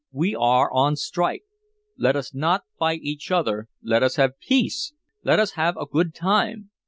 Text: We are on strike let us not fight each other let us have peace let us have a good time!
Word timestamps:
We 0.11 0.33
are 0.33 0.71
on 0.71 0.95
strike 0.95 1.43
let 1.95 2.15
us 2.15 2.33
not 2.33 2.63
fight 2.79 3.01
each 3.03 3.29
other 3.29 3.67
let 3.83 4.01
us 4.01 4.15
have 4.15 4.39
peace 4.39 4.93
let 5.23 5.39
us 5.39 5.51
have 5.51 5.77
a 5.77 5.85
good 5.85 6.15
time! 6.15 6.71